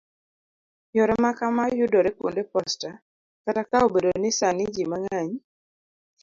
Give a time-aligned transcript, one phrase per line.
[0.95, 2.89] yore ma kamaa yudore kwonde posta,
[3.43, 5.31] kata ka obedo ni sani ji mang'eny